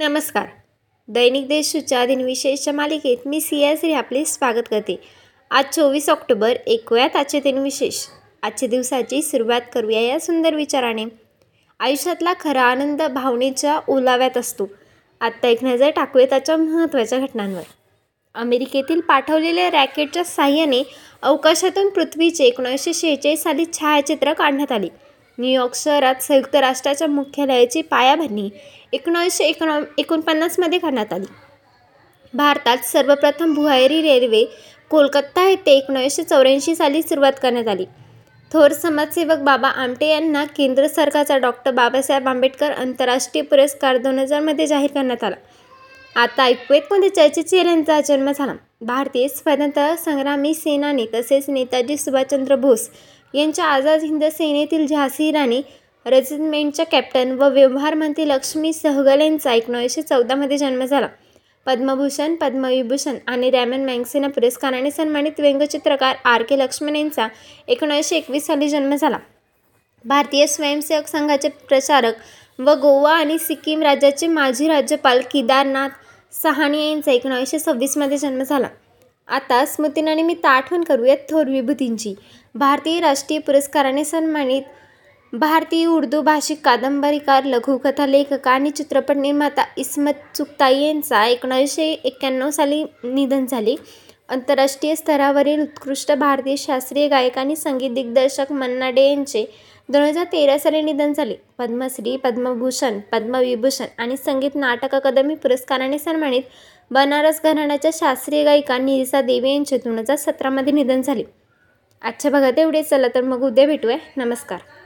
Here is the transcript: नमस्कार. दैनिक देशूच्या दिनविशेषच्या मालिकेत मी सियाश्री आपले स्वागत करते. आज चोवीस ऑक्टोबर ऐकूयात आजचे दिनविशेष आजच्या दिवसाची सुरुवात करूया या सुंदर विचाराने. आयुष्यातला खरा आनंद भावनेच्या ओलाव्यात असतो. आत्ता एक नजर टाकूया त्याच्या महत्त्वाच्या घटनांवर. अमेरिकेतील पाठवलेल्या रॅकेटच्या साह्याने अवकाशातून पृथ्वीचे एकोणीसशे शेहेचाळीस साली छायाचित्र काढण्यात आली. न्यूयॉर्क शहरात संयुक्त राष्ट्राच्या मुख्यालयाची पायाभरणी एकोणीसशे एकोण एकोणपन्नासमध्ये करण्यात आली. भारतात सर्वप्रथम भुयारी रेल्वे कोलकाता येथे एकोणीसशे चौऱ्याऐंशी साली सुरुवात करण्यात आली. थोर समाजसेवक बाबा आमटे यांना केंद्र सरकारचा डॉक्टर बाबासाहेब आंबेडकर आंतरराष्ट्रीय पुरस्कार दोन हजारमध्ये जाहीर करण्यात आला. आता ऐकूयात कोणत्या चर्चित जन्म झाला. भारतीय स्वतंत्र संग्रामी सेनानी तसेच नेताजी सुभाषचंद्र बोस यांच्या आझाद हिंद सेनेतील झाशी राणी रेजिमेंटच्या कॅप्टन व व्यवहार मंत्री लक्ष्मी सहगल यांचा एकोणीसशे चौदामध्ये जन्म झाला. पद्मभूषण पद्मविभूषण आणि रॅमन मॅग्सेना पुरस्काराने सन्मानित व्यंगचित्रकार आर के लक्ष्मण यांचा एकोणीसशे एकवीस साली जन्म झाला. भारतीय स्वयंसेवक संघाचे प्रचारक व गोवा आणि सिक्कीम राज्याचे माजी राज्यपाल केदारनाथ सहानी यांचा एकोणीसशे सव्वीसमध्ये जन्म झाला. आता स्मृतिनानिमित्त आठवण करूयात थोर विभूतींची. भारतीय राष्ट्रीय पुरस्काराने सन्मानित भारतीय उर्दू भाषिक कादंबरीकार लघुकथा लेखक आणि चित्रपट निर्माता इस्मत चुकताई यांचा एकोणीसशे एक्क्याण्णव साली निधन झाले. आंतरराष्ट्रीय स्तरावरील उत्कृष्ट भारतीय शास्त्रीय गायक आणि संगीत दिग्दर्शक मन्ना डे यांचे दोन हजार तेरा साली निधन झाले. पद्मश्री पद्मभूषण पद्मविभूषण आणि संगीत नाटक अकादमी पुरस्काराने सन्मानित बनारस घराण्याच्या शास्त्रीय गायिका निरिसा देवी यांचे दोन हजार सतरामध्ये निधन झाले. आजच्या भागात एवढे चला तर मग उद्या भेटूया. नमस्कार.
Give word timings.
नमस्कार. 0.00 0.46
दैनिक 1.08 1.48
देशूच्या 1.48 2.06
दिनविशेषच्या 2.06 2.72
मालिकेत 2.72 3.16
मी 3.26 3.40
सियाश्री 3.40 3.92
आपले 3.92 4.24
स्वागत 4.24 4.68
करते. 4.70 4.96
आज 5.50 5.64
चोवीस 5.64 6.10
ऑक्टोबर 6.10 6.56
ऐकूयात 6.68 7.16
आजचे 7.16 7.40
दिनविशेष 7.40 8.06
आजच्या 8.42 8.68
दिवसाची 8.68 9.22
सुरुवात 9.22 9.60
करूया 9.74 10.00
या 10.00 10.20
सुंदर 10.20 10.54
विचाराने. 10.54 11.04
आयुष्यातला 11.80 12.32
खरा 12.40 12.62
आनंद 12.62 13.02
भावनेच्या 13.02 13.80
ओलाव्यात 13.88 14.36
असतो. 14.36 14.68
आत्ता 15.20 15.48
एक 15.48 15.64
नजर 15.64 15.90
टाकूया 15.90 16.26
त्याच्या 16.26 16.56
महत्त्वाच्या 16.56 17.18
घटनांवर. 17.18 17.62
अमेरिकेतील 18.34 19.00
पाठवलेल्या 19.00 19.70
रॅकेटच्या 19.70 20.24
साह्याने 20.24 20.82
अवकाशातून 21.22 21.88
पृथ्वीचे 21.88 22.44
एकोणीसशे 22.44 22.94
शेहेचाळीस 22.94 23.42
साली 23.42 23.64
छायाचित्र 23.72 24.32
काढण्यात 24.32 24.72
आली. 24.72 24.88
न्यूयॉर्क 25.38 25.74
शहरात 25.74 26.22
संयुक्त 26.22 26.54
राष्ट्राच्या 26.56 27.06
मुख्यालयाची 27.08 27.82
पायाभरणी 27.82 28.48
एकोणीसशे 28.92 29.44
एकोण 29.44 29.84
एकोणपन्नासमध्ये 29.98 30.78
करण्यात 30.78 31.12
आली. 31.12 31.26
भारतात 32.34 32.78
सर्वप्रथम 32.84 33.54
भुयारी 33.54 34.00
रेल्वे 34.02 34.44
कोलकाता 34.90 35.48
येथे 35.48 35.76
एकोणीसशे 35.76 36.22
चौऱ्याऐंशी 36.22 36.74
साली 36.76 37.02
सुरुवात 37.02 37.32
करण्यात 37.42 37.68
आली. 37.68 37.84
थोर 38.52 38.72
समाजसेवक 38.72 39.38
बाबा 39.38 39.68
आमटे 39.68 40.06
यांना 40.06 40.44
केंद्र 40.44 40.86
सरकारचा 40.86 41.36
डॉक्टर 41.38 41.70
बाबासाहेब 41.70 42.28
आंबेडकर 42.28 42.70
आंतरराष्ट्रीय 42.70 43.42
पुरस्कार 43.42 43.96
दोन 43.96 44.18
हजारमध्ये 44.18 44.66
जाहीर 44.66 44.90
करण्यात 44.90 45.24
आला. 45.24 45.36
आता 46.16 46.44
ऐकूयात 46.44 46.82
कोणत्या 46.82 47.28
चर्चित 47.28 47.90
जन्म 48.06 48.30
झाला. 48.32 48.52
भारतीय 48.80 49.28
स्वतंत्र 49.28 49.94
संग्रामी 49.94 50.54
सेनानी 50.54 51.06
तसेच 51.14 51.48
नेताजी 51.48 51.96
सुभाषचंद्र 51.96 52.56
बोस 52.56 52.88
यांच्या 53.34 53.64
आझाद 53.64 54.02
हिंद 54.02 54.24
सेनेतील 54.24 54.86
झाशी 54.86 55.30
राणी 55.32 55.60
रेजिमेंटच्या 56.06 56.84
कॅप्टन 56.86 57.32
व 57.32 57.48
व्यवहार 57.48 57.94
मंत्री 57.94 58.28
लक्ष्मी 58.28 58.72
सहगल 58.72 59.20
यांचा 59.20 59.52
एकोणीसशे 59.52 60.02
चौदामध्ये 60.02 60.58
जन्म 60.58 60.84
झाला. 60.84 61.08
पद्मभूषण 61.66 62.34
पद्मविभूषण 62.34 63.16
आणि 63.26 63.50
रॅमन 63.50 63.84
मॅग्सेना 63.84 64.28
पुरस्काराने 64.28 64.90
सन्मानित 64.90 65.40
व्यंगचित्रकार 65.40 66.16
आर 66.24 66.42
के 66.42 66.58
लक्ष्मण 66.58 66.96
यांचा 66.96 67.26
एकोणीसशे 67.68 68.16
एकवीस 68.16 68.46
साली 68.46 68.68
जन्म 68.68 68.94
झाला. 68.94 69.18
भारतीय 70.04 70.46
स्वयंसेवक 70.46 71.06
संघाचे 71.06 71.48
प्रचारक 71.68 72.14
व 72.58 72.74
गोवा 72.74 73.12
आणि 73.12 73.38
सिक्कीम 73.38 73.82
राज्याचे 73.82 74.26
माजी 74.26 74.68
राज्यपाल 74.68 75.20
केदारनाथ 75.32 75.88
सहानी 76.32 76.88
यांचा 76.88 77.12
एकोणीसशे 77.12 77.58
सव्वीसमध्ये 77.58 78.18
जन्म 78.18 78.42
झाला. 78.42 78.68
आता 79.28 79.64
स्मृतिनानिमित्त 79.64 80.46
आठवण 80.46 80.82
करूयात 80.82 81.16
थोर 81.30 81.46
विभूतींची. 81.46 82.14
भारतीय 82.54 83.00
राष्ट्रीय 83.00 83.38
पुरस्काराने 83.38 84.04
सन्मानित 84.04 84.62
भारतीय 85.32 85.86
उर्दू 85.86 86.20
भाषिक 86.22 86.60
कादंबरीकार 86.64 87.44
लघुकथा 87.44 88.06
लेखक 88.06 88.48
आणि 88.48 88.70
चित्रपट 88.70 89.16
निर्माता 89.16 89.64
इस्मत 89.76 90.36
चुकताई 90.36 90.82
यांचा 90.82 91.24
एकोणीसशे 91.26 91.90
एक्क्याण्णव 91.92 92.50
साली 92.50 92.82
निधन 93.04 93.46
झाले. 93.46 93.74
आंतरराष्ट्रीय 94.28 94.94
स्तरावरील 94.94 95.60
उत्कृष्ट 95.62 96.12
भारतीय 96.12 96.56
शास्त्रीय 96.58 97.08
गायक 97.08 97.38
आणि 97.38 97.56
संगीत 97.56 97.90
दिग्दर्शक 97.90 98.52
मन्ना 98.52 98.90
डे 98.90 99.08
यांचे 99.08 99.44
दोन 99.90 100.02
हजार 100.02 100.24
तेरा 100.24 100.56
साली 100.58 100.80
निधन 100.82 101.12
झाले. 101.12 101.34
पद्मश्री 101.58 102.16
पद्मभूषण 102.16 102.98
पद्मविभूषण 103.12 103.86
आणि 103.98 104.16
संगीत 104.16 104.54
नाटक 104.54 104.94
अकादमी 104.94 105.34
पुरस्काराने 105.34 105.98
सन्मानित 105.98 106.42
बनारस 106.90 107.40
घराण्याच्या 107.44 107.90
शास्त्रीय 107.94 108.44
गायिका 108.44 108.78
निरिसा 108.78 109.20
देवी 109.20 109.52
यांचे 109.52 109.78
दोन 109.78 109.98
हजार 109.98 110.16
सतरामध्ये 110.16 110.72
निधन 110.72 111.02
झाले. 111.02 111.24
आजच्या 112.02 112.30
भागात 112.30 112.58
एवढे 112.58 112.82
चला 112.82 113.08
तर 113.14 113.20
मग 113.20 113.42
उद्या 113.42 113.66
भेटूया. 113.66 113.96
नमस्कार. 114.16 114.60